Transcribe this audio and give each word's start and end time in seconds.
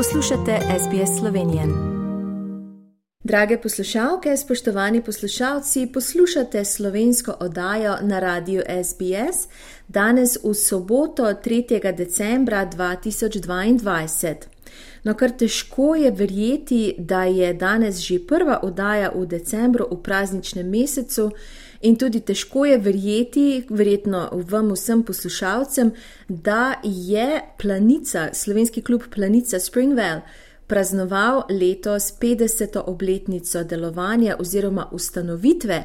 Poslušate 0.00 0.58
SBS 0.78 1.18
Slovenijo. 1.18 1.62
Drage 3.24 3.60
poslušalke, 3.60 4.36
spoštovani 4.36 5.02
poslušalci, 5.02 5.88
poslušate 5.94 6.64
slovensko 6.64 7.34
oddajo 7.40 7.96
na 8.02 8.20
radiju 8.20 8.62
SBS 8.84 9.48
danes 9.88 10.38
v 10.44 10.54
soboto 10.54 11.22
3. 11.22 11.94
decembra 11.96 12.66
2022. 12.66 14.34
No, 15.04 15.14
kar 15.14 15.30
težko 15.30 15.94
je 15.94 16.10
verjeti, 16.10 16.94
da 16.98 17.24
je 17.24 17.54
danes 17.54 17.98
že 17.98 18.18
prva 18.28 18.60
oddaja 18.62 19.12
v 19.14 19.26
decembru 19.26 19.86
v 19.90 20.02
prazničnem 20.02 20.70
mesecu. 20.70 21.30
In 21.80 21.96
tudi 21.96 22.20
težko 22.20 22.66
je 22.68 22.76
verjeti, 22.78 23.64
verjetno 23.70 24.28
vam 24.50 24.68
vsem 24.74 25.02
poslušalcem, 25.02 25.92
da 26.28 26.74
je 26.84 27.40
Planica, 27.62 28.28
slovenski 28.32 28.82
klub 28.82 29.02
Planica 29.14 29.58
Springwell, 29.58 30.20
praznoval 30.66 31.42
letos 31.48 32.12
50. 32.20 32.82
obletnico 32.86 33.64
delovanja 33.64 34.36
oziroma 34.38 34.88
ustanovitve. 34.92 35.82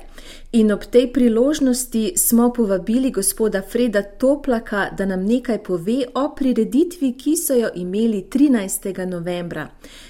In 0.51 0.71
ob 0.71 0.83
tej 0.91 1.13
priložnosti 1.13 2.13
smo 2.17 2.51
povabili 2.53 3.11
gospoda 3.11 3.61
Freda 3.61 4.03
Toplaka, 4.03 4.89
da 4.97 5.05
nam 5.05 5.25
nekaj 5.25 5.63
pove 5.63 6.03
o 6.15 6.29
prireditvi, 6.35 7.13
ki 7.17 7.37
so 7.37 7.55
jo 7.55 7.69
imeli 7.75 8.27
13. 8.29 9.05
novembra. 9.05 9.67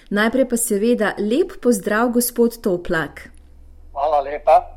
Najprej 0.09 0.49
pa 0.49 0.57
seveda 0.57 1.15
lep 1.19 1.61
pozdrav, 1.61 2.09
gospod 2.09 2.61
Toplak. 2.61 3.29
Hvala 3.93 4.19
lepa 4.21 4.74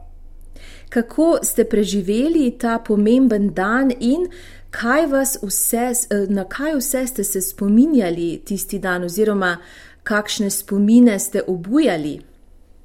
kako 0.89 1.39
ste 1.43 1.65
preživeli 1.65 2.59
ta 2.59 2.79
pomemben 2.79 3.55
dan 3.55 3.91
in 4.01 4.29
kaj 4.71 5.07
vse, 5.43 5.93
na 6.29 6.45
kaj 6.45 6.75
vse 6.75 7.07
ste 7.07 7.25
se 7.25 7.41
spominjali 7.41 8.43
tisti 8.45 8.79
dan, 8.79 9.05
oziroma 9.05 9.57
kakšne 10.03 10.51
spomine 10.51 11.19
ste 11.19 11.43
obujali. 11.47 12.21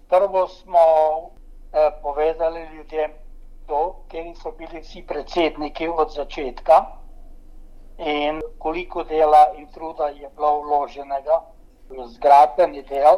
Prvo 0.10 0.48
smo 0.48 0.86
eh, 1.74 1.92
povedali 2.02 2.68
ljudem, 2.76 3.12
kjer 4.08 4.36
so 4.44 4.52
bili 4.52 4.82
vsi 4.82 5.04
predsedniki 5.08 5.88
od 5.88 6.12
začetka 6.16 6.86
in 7.98 8.42
koliko 8.60 9.04
dela 9.04 9.54
in 9.58 9.68
truda 9.74 10.08
je 10.08 10.30
bilo 10.36 10.62
vloženega 10.62 11.42
v 11.90 12.08
zgradbeni 12.08 12.84
del. 12.84 13.18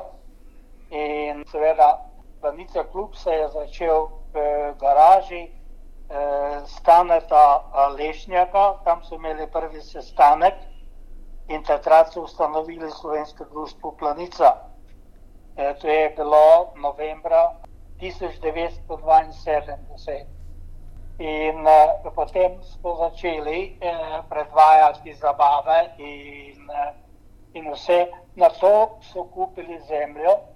In 0.89 1.44
seveda, 1.52 2.05
Planica 2.42 2.83
Klub 2.92 3.16
se 3.16 3.31
je 3.31 3.47
začel 3.49 4.08
garaži 4.80 5.44
eh, 5.44 5.50
staneta 6.67 7.64
Lešnjaka, 7.97 8.73
tam 8.83 9.03
so 9.03 9.16
imeli 9.16 9.47
prvi 9.52 9.81
sestanek 9.81 10.53
in 11.47 11.64
takrat 11.64 12.14
so 12.14 12.22
ustanovili 12.22 12.92
slovensko 12.92 13.45
društvo 13.45 13.95
Planica. 14.00 14.55
Eh, 15.58 15.75
to 15.81 15.88
je 15.88 16.09
bilo 16.17 16.73
novembra 16.75 17.52
1972. 18.02 20.25
In 21.17 21.67
eh, 21.67 22.11
potem 22.16 22.64
smo 22.64 22.95
začeli 22.95 23.77
eh, 23.80 24.22
predvajati 24.30 25.14
zabave 25.14 25.94
in, 25.97 26.70
eh, 26.70 26.94
in 27.53 27.72
vse. 27.72 28.08
Na 28.36 28.49
to 28.49 28.97
so 29.02 29.23
kupili 29.23 29.80
zemljo 29.88 30.55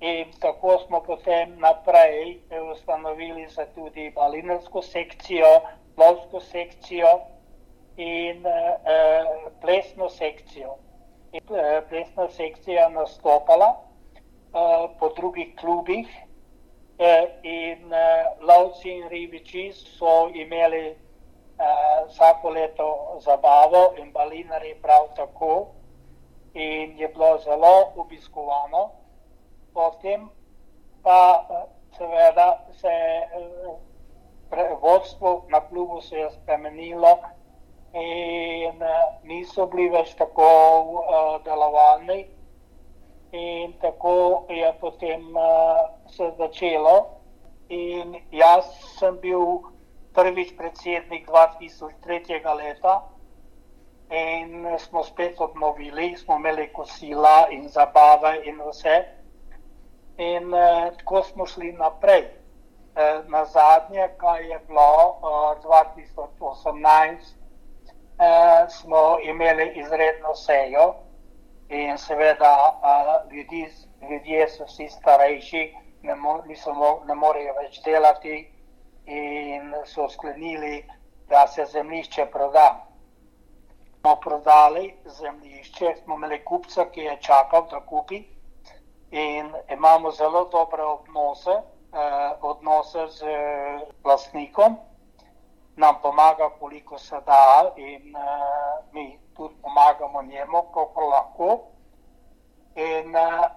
In 0.00 0.32
tako 0.40 0.78
smo 0.78 1.00
potem 1.00 1.58
naprej 1.58 2.40
ustanovili 2.72 3.46
tudi 3.74 4.10
balinarsko 4.10 4.82
sekcijo, 4.82 5.60
lovsko 5.96 6.40
sekcijo 6.40 7.20
in 7.96 8.44
uh, 8.46 9.52
plesno 9.60 10.08
sekcijo. 10.08 10.76
In, 11.32 11.42
uh, 11.50 11.88
plesna 11.88 12.28
sekcija 12.28 12.88
nastopala 12.88 13.68
uh, 13.76 14.90
po 14.98 15.08
drugih 15.16 15.54
klubih 15.60 16.06
uh, 16.98 17.28
in 17.42 17.92
uh, 17.92 18.46
lovci 18.46 18.90
in 18.90 19.08
ribiči 19.08 19.72
so 19.72 20.28
imeli 20.34 20.90
uh, 20.90 22.08
vsako 22.08 22.50
leto 22.50 23.18
zabavo 23.20 23.94
in 23.98 24.12
balinari 24.12 24.74
prav 24.82 25.08
tako 25.16 25.66
in 26.54 26.98
je 26.98 27.08
bilo 27.08 27.38
zelo 27.38 27.92
obiskovano. 27.96 28.90
Potem 29.74 30.28
pa 31.02 31.46
seveda 31.96 32.64
se 32.72 32.92
uh, 33.36 33.76
vodstvo 34.86 35.44
na 35.48 35.60
klubu 35.60 36.00
se 36.00 36.16
je 36.16 36.30
spremenilo 36.30 37.18
in 37.92 38.82
uh, 38.82 39.22
niso 39.24 39.66
bili 39.66 39.88
več 39.88 40.14
tako 40.14 40.46
uh, 40.46 41.44
delovalni. 41.44 42.26
In 43.32 43.72
tako 43.82 44.46
je 44.48 44.68
potem 44.80 45.24
uh, 45.36 45.88
se 46.12 46.30
začelo. 46.38 46.96
In 47.68 48.14
jaz 48.30 48.68
sem 48.98 49.18
bil 49.20 49.62
prvič 50.14 50.54
predsednik 50.56 51.26
2003. 51.28 52.40
leta. 52.60 52.96
In 54.10 54.68
smo 54.78 55.02
spet 55.02 55.40
obnovili, 55.40 56.14
smo 56.16 56.36
imeli 56.36 56.68
kosila 56.72 57.48
in 57.50 57.68
zabave 57.68 58.36
in 58.44 58.60
vse. 58.62 58.98
In 60.18 60.52
uh, 60.54 60.92
tako 61.00 61.22
smo 61.22 61.46
šli 61.46 61.72
naprej. 61.72 62.45
Eh, 62.96 63.22
na 63.28 63.44
zadnje, 63.44 64.08
kaj 64.16 64.50
je 64.50 64.58
bilo 64.58 65.20
2018, 65.62 67.36
eh, 68.18 68.24
eh, 68.24 68.68
smo 68.68 69.18
imeli 69.22 69.72
izredno 69.74 70.34
sejo 70.34 70.94
in 71.68 71.98
seveda 71.98 72.80
ljudi, 73.30 73.68
ljudje 74.10 74.48
so 74.48 74.64
vsi 74.64 74.88
starejši, 74.88 75.74
ne, 76.02 76.14
mo, 76.14 76.42
mo, 76.74 77.02
ne 77.06 77.14
morejo 77.14 77.54
več 77.60 77.82
delati 77.84 78.52
in 79.06 79.74
so 79.84 80.08
sklenili, 80.08 80.84
da 81.28 81.46
se 81.46 81.66
zemljišče 81.66 82.26
proda. 82.26 82.86
Smo 84.00 84.16
prodali 84.16 84.94
zemljišče, 85.04 85.94
smo 86.04 86.14
imeli 86.14 86.44
kupca, 86.44 86.90
ki 86.90 87.00
je 87.00 87.18
čakal, 87.20 87.68
da 87.70 87.80
kupi 87.80 88.24
in 89.10 89.52
imamo 89.68 90.10
zelo 90.10 90.48
dobre 90.52 90.82
odnose 90.82 91.50
eh, 91.50 91.75
odnose 92.40 93.06
z 93.08 93.24
vlastnikom, 94.04 94.76
nam 95.76 95.94
pomaga, 96.02 96.50
koliko 96.60 96.98
se 96.98 97.16
da, 97.26 97.72
in 97.76 98.16
eh, 98.16 98.84
mi 98.92 99.18
tudi 99.36 99.54
pomagamo 99.62 100.22
njemu, 100.22 100.62
koliko 100.72 101.00
lahko. 101.00 101.58
In 102.74 103.16
eh, 103.16 103.48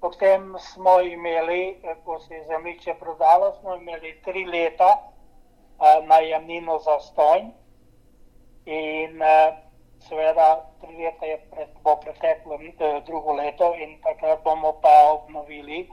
potem 0.00 0.54
smo 0.58 1.00
imeli, 1.00 1.82
ko 2.04 2.18
se 2.20 2.34
je 2.34 2.44
zemljišče 2.44 2.94
prodalo, 2.94 3.52
smo 3.60 3.76
imeli 3.76 4.20
tri 4.24 4.44
leta 4.44 4.98
eh, 4.98 6.06
najemnino 6.06 6.78
za 6.78 7.00
stojn. 7.00 7.52
In 8.66 9.22
eh, 9.22 9.56
seveda, 10.08 10.64
tri 10.80 10.96
leta 10.96 11.26
je 11.26 11.38
pred, 11.50 11.68
preteklo 12.00 12.58
eh, 12.62 13.02
drugo 13.06 13.32
leto, 13.32 13.74
in 13.74 14.00
takrat 14.02 14.44
bomo 14.44 14.72
pa 14.82 15.12
obnovili 15.12 15.90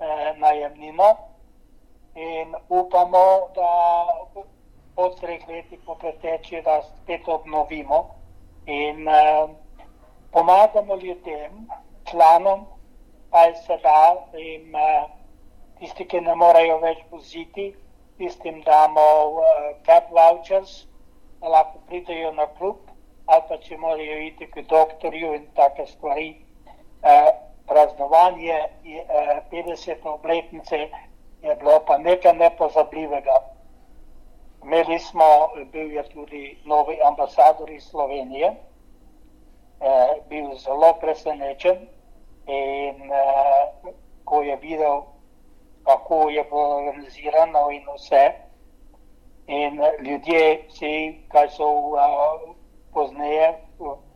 eh, 0.00 0.34
najemnino 0.36 1.29
in 2.14 2.54
upamo, 2.68 3.50
da 3.54 3.72
po 4.94 5.08
treh 5.20 5.46
letih 5.48 5.78
po 5.86 5.94
preteči, 5.94 6.62
da 6.62 6.82
spet 6.82 7.28
obnovimo 7.28 8.14
in 8.66 9.08
eh, 9.08 9.48
pomagamo 10.30 10.96
ljudem, 10.96 11.66
članom, 12.10 12.66
kaj 13.30 13.54
se 13.54 13.78
da 13.82 14.26
in 14.36 14.74
eh, 14.76 15.08
tisti, 15.78 16.04
ki 16.04 16.20
ne 16.20 16.34
morejo 16.34 16.78
več 16.78 16.98
voziti, 17.10 17.74
tistim 18.18 18.62
damo 18.62 19.00
eh, 19.40 19.74
cab 19.86 20.10
vouchers, 20.10 20.86
da 21.40 21.48
lahko 21.48 21.78
pridejo 21.88 22.32
na 22.32 22.46
klub 22.58 22.90
ali 23.30 23.42
pa 23.48 23.56
če 23.62 23.76
morajo 23.78 24.16
iti 24.26 24.46
k 24.50 24.62
doktorju 24.66 25.34
in 25.36 25.46
take 25.54 25.86
stvari. 25.86 26.30
Eh, 27.02 27.30
praznovanje 27.70 28.56
50. 29.50 29.90
Eh, 29.90 30.08
obletnice 30.10 30.88
je 31.42 31.54
bilo 31.56 31.80
pa 31.86 31.98
nekaj 31.98 32.34
nepozabljivega. 32.34 33.36
Imeli 34.62 34.98
smo, 34.98 35.24
bil 35.72 35.92
je 35.92 36.02
tudi 36.08 36.58
novi 36.64 36.98
ambasador 37.04 37.70
iz 37.70 37.82
Slovenije, 37.82 38.48
eh, 39.80 40.20
bil 40.28 40.54
zelo 40.54 40.92
presenečen 41.00 41.88
in 42.46 43.12
eh, 43.12 43.92
ko 44.24 44.42
je 44.42 44.56
videl, 44.56 45.02
kako 45.84 46.30
je 46.30 46.44
bilo 46.44 46.76
organizirano 46.76 47.70
in 47.70 47.86
vse, 47.94 48.32
In 49.50 49.80
ljudje, 50.06 50.64
vsi, 50.68 50.90
ki 51.30 51.48
so 51.50 51.66
uh, 51.66 52.54
pozneje 52.94 53.54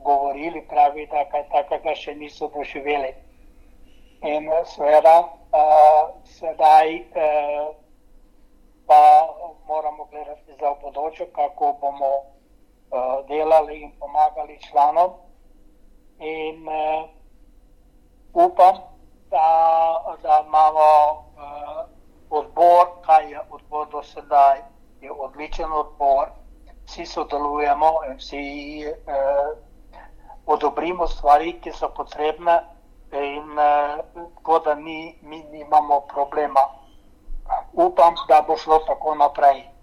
govorili, 0.05 0.61
pravi, 0.69 1.07
da 1.11 1.25
kaj 1.31 1.43
takega 1.51 1.95
še 1.99 2.15
niso 2.15 2.47
doživeli. 2.55 3.11
In 4.23 4.47
seveda, 4.71 5.15
uh, 5.55 6.23
sedaj 6.25 6.89
uh, 6.97 7.77
pa 8.87 9.29
moramo 9.67 10.05
gledati 10.05 10.53
za 10.61 10.75
bodoče, 10.83 11.27
kako 11.33 11.77
bomo 11.81 12.13
uh, 12.17 13.27
delali 13.29 13.81
in 13.81 13.93
pomagali 13.99 14.61
članom. 14.61 15.11
In 16.19 16.69
uh, 16.69 17.09
upam, 18.33 18.77
da, 19.31 20.17
da 20.23 20.45
imamo 20.47 21.11
uh, 21.11 21.85
odbor, 22.31 22.87
kaj 23.07 23.31
je 23.31 23.41
odbor 23.51 23.89
do 23.91 24.03
sedaj, 24.03 24.59
je 25.01 25.13
odličen 25.13 25.73
odbor, 25.73 26.29
vsi 26.87 27.07
sodelujemo 27.07 27.93
in 28.09 28.17
vsi 28.17 28.85
uh, 28.87 29.59
odobrimo 30.47 31.07
stvari, 31.07 31.61
ki 31.61 31.73
so 31.73 31.89
potrebne, 31.97 32.74
in 33.19 33.51
uh, 33.51 34.29
tako 34.35 34.59
da 34.59 34.75
mi, 34.75 35.19
mi 35.23 35.43
nimamo 35.53 36.01
problema. 36.01 36.61
Upam, 37.73 38.15
da 38.29 38.45
bo 38.49 38.57
šlo 38.57 38.79
tako 38.79 39.15
naprej. 39.15 39.75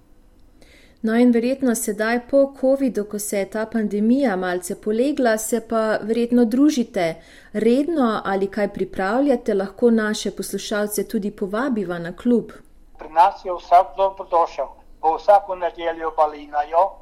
No, 1.02 1.16
in 1.18 1.32
verjetno 1.32 1.76
sedaj 1.76 2.20
po 2.30 2.54
COVID-u, 2.60 3.06
ko 3.10 3.20
se 3.20 3.40
je 3.40 3.50
ta 3.50 3.66
pandemija 3.66 4.36
malce 4.36 4.82
polegla, 4.82 5.38
se 5.38 5.68
pa 5.68 5.98
verjetno 6.02 6.46
družite 6.46 7.16
redno 7.54 8.22
ali 8.26 8.48
kaj 8.48 8.68
pripravljate, 8.74 9.54
lahko 9.54 9.90
naše 9.92 10.32
poslušalce 10.32 11.08
tudi 11.08 11.32
povabiva 11.32 12.00
na 12.00 12.16
klub. 12.16 12.52
Pri 13.00 13.10
nas 13.10 13.46
je 13.46 13.54
vsak 13.54 13.98
dobrodošel, 13.98 14.68
bo 15.02 15.16
vsako 15.16 15.56
nedeljo 15.56 16.12
balinajo. 16.18 17.01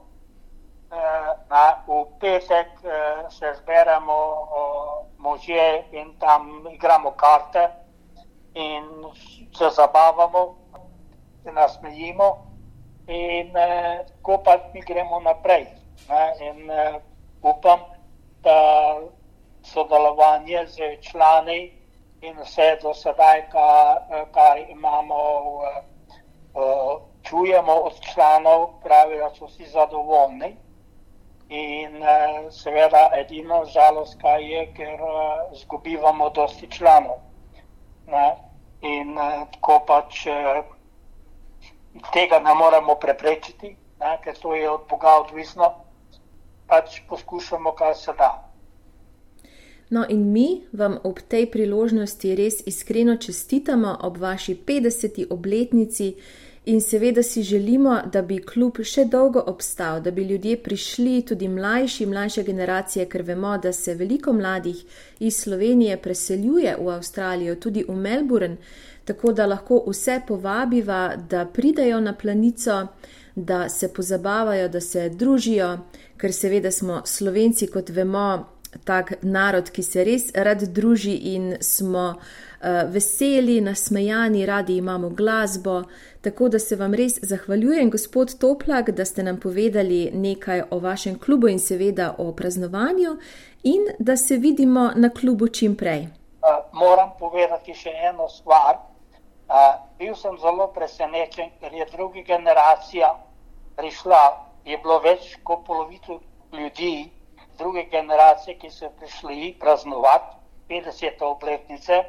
Eh, 0.90 1.32
na, 1.50 1.86
v 1.86 2.18
petek 2.18 2.82
eh, 2.82 3.30
se 3.30 3.54
zberemo 3.62 4.50
možje 5.18 5.86
in 5.92 6.18
tam 6.18 6.66
igramo 6.66 7.12
karte 7.12 7.70
in 8.54 9.06
se 9.54 9.70
zabavamo, 9.70 10.56
se 11.44 11.52
nasmejimo 11.52 12.38
in 13.08 13.54
eh, 13.58 14.02
tako 14.06 14.38
pač 14.38 14.62
mi 14.74 14.82
gremo 14.82 15.20
naprej. 15.20 15.68
Ne? 16.10 16.24
In 16.42 16.72
upam, 17.42 17.80
da 18.42 18.98
sodelovanje 19.62 20.66
z 20.68 20.98
člani 21.02 21.70
in 22.22 22.34
vse 22.42 22.80
do 22.82 22.94
sedaj, 22.94 23.46
kar, 23.52 24.26
kar 24.34 24.58
imamo, 24.58 25.20
čujemo 27.22 27.74
od 27.74 27.94
članov, 28.14 28.82
pravijo, 28.82 29.30
da 29.30 29.36
so 29.36 29.46
vsi 29.46 29.70
zadovoljni. 29.70 30.69
In 31.50 31.96
uh, 32.02 32.50
seveda 32.54 33.10
edino 33.18 33.64
žalost, 33.66 34.20
kaj 34.22 34.44
je, 34.46 34.66
ker 34.78 35.02
uh, 35.02 35.56
zgubivamo 35.62 36.30
dosti 36.30 36.70
članov. 36.72 37.24
Ne? 38.08 38.28
In 38.82 39.18
uh, 39.18 39.48
tako 39.54 39.80
pač. 39.88 40.28
Uh, 40.28 40.78
tega 42.14 42.40
ne 42.40 42.54
moremo 42.56 42.96
preprečiti, 42.96 43.76
ne, 44.00 44.18
ker 44.24 44.38
to 44.42 44.56
je 44.56 44.70
od 44.70 44.86
Boga 44.90 45.20
odvisno, 45.24 45.74
pač 46.68 47.02
poskušamo, 47.10 47.74
kar 47.76 47.96
se 47.96 48.14
da. 48.18 48.46
No, 49.90 50.06
in 50.10 50.32
mi 50.32 50.62
vam 50.72 51.00
ob 51.04 51.20
tej 51.28 51.48
priložnosti 51.50 52.36
res 52.38 52.62
iskreno 52.70 53.18
čestitamo 53.18 53.98
ob 54.06 54.20
vaši 54.22 54.54
50. 54.68 55.26
obletnici 55.34 56.14
in 56.66 56.82
seveda 56.82 57.24
si 57.24 57.44
želimo, 57.44 58.02
da 58.14 58.22
bi 58.22 58.42
klub 58.42 58.82
še 58.84 59.06
dolgo 59.06 59.44
obstal, 59.48 60.02
da 60.02 60.12
bi 60.12 60.24
ljudje 60.24 60.58
prišli, 60.64 61.22
tudi 61.22 61.48
mlajši, 61.48 62.06
mlajše 62.06 62.44
generacije, 62.44 63.06
ker 63.10 63.22
vemo, 63.22 63.58
da 63.58 63.74
se 63.74 63.96
veliko 63.96 64.34
mladih 64.34 64.84
iz 65.20 65.38
Slovenije 65.38 65.98
preseljuje 65.98 66.76
v 66.80 66.92
Avstralijo, 66.94 67.56
tudi 67.56 67.86
v 67.88 67.96
Melbourne. 67.96 68.58
Tako 69.06 69.34
da 69.34 69.46
lahko 69.46 69.84
vse 69.88 70.22
povabiva, 70.28 71.16
da 71.30 71.46
pridajo 71.46 72.00
na 72.00 72.14
planico, 72.14 72.88
da 73.36 73.70
se 73.70 73.94
pozabavajo, 73.94 74.68
da 74.70 74.82
se 74.82 75.10
družijo, 75.10 75.78
ker 76.18 76.34
seveda 76.34 76.72
smo 76.72 77.02
slovenci, 77.06 77.68
kot 77.68 77.90
vemo, 77.90 78.46
tak 78.84 79.14
narod, 79.22 79.72
ki 79.74 79.84
se 79.84 80.04
res 80.04 80.30
rad 80.36 80.64
druži 80.74 81.16
in 81.34 81.56
smo 81.62 82.20
veseli, 82.88 83.62
nasmejani, 83.62 84.46
radi 84.46 84.78
imamo 84.78 85.10
glasbo. 85.10 85.84
Tako 86.22 86.50
da 86.50 86.60
se 86.60 86.76
vam 86.76 86.94
res 86.94 87.20
zahvaljujem, 87.22 87.90
gospod 87.90 88.40
Toplak, 88.40 88.90
da 88.90 89.06
ste 89.06 89.24
nam 89.24 89.40
povedali 89.40 90.10
nekaj 90.14 90.64
o 90.72 90.80
vašem 90.80 91.20
klubu 91.20 91.48
in 91.48 91.60
seveda 91.60 92.16
o 92.18 92.32
praznovanju, 92.32 93.18
in 93.64 93.88
da 94.00 94.18
se 94.18 94.38
vidimo 94.38 94.92
na 94.96 95.10
klubu 95.10 95.48
čim 95.48 95.76
prej. 95.76 96.00
Uh, 96.00 96.64
moram 96.74 97.12
povedati 97.20 97.74
še 97.74 97.92
eno 98.10 98.28
stvar. 98.30 98.78
Uh, 99.50 99.80
bil 100.00 100.16
sem 100.16 100.36
zelo 100.38 100.68
presenečen, 100.76 101.50
ker 101.60 101.74
je 101.74 101.88
druga 101.92 102.22
generacija 102.28 103.16
prišla. 103.76 104.24
Je 104.66 104.78
bilo 104.78 105.00
več 105.00 105.38
kot 105.44 105.64
polovico 105.66 106.20
ljudi, 106.54 107.10
druge 107.58 107.84
generacije, 107.92 108.58
ki 108.60 108.70
so 108.70 108.92
prišli 109.00 109.56
praznovati 109.60 110.36
50. 110.70 111.24
obletnice 111.24 112.04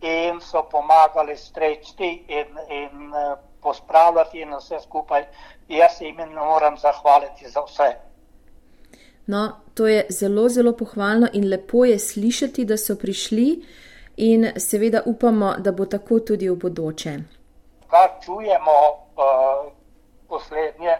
in 0.00 0.40
so 0.40 0.62
pomagali 0.70 1.36
streči 1.36 2.24
in, 2.28 2.58
in 2.68 3.12
uh, 3.12 3.38
pospravljati 3.62 4.40
in 4.40 4.54
vse 4.54 4.80
skupaj. 4.82 5.24
Jaz 5.68 5.98
se 5.98 6.04
jim 6.04 6.16
ne 6.16 6.26
moram 6.26 6.78
zahvaliti 6.78 7.48
za 7.48 7.60
vse. 7.60 7.96
No, 9.26 9.52
to 9.74 9.86
je 9.86 10.06
zelo, 10.10 10.48
zelo 10.48 10.72
pohvalno 10.76 11.28
in 11.32 11.48
lepo 11.48 11.84
je 11.84 11.98
slišati, 11.98 12.64
da 12.64 12.76
so 12.76 12.96
prišli 12.96 13.64
in 14.16 14.52
seveda 14.56 15.02
upamo, 15.06 15.54
da 15.58 15.72
bo 15.72 15.86
tako 15.86 16.20
tudi 16.20 16.48
v 16.48 16.56
bodoče. 16.56 17.12
Kar 17.90 18.10
čujemo 18.24 18.76
uh, 18.90 19.72
poslednje, 20.28 20.96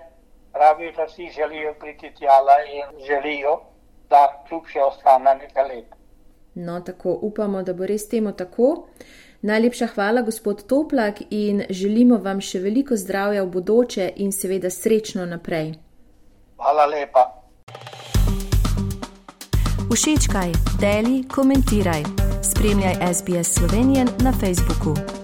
pravi, 0.52 0.92
da 0.96 1.08
si 1.08 1.30
želijo 1.36 1.74
priti 1.80 2.12
tjala 2.18 2.56
in 2.72 3.04
želijo, 3.06 3.60
da 4.10 4.44
kljub 4.48 4.66
še 4.66 4.82
ostane 4.82 5.34
nekaj 5.34 5.68
let. 5.68 5.99
No, 6.54 6.80
tako 6.80 7.18
upamo, 7.22 7.62
da 7.62 7.72
bo 7.72 7.86
res 7.86 8.08
temu 8.08 8.32
tako. 8.32 8.86
Najlepša 9.42 9.86
hvala, 9.94 10.22
gospod 10.22 10.66
Toplak, 10.66 11.22
in 11.30 11.62
želimo 11.70 12.18
vam 12.18 12.40
še 12.40 12.60
veliko 12.60 12.96
zdravja 12.96 13.44
v 13.44 13.50
bodoče 13.50 14.12
in 14.16 14.32
seveda 14.32 14.70
srečno 14.70 15.26
naprej. 15.26 15.74
Hvala 16.56 16.86
lepa. 16.86 17.24
Všečkaj, 19.90 20.52
deli, 20.80 21.24
komentiraj. 21.28 22.04
Spremljaj 22.42 23.14
SBS 23.14 23.54
Slovenijo 23.54 24.04
na 24.22 24.32
Facebooku. 24.32 25.19